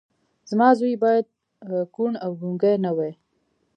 زما 0.49 0.69
زوی 0.79 0.93
بايد 1.03 1.25
کوڼ 1.95 2.11
او 2.23 2.31
ګونګی 2.41 2.73
نه 2.85 2.91
وي. 2.97 3.11